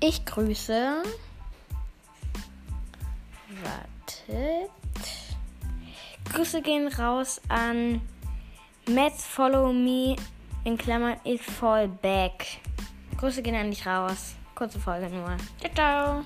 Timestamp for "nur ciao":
15.08-15.74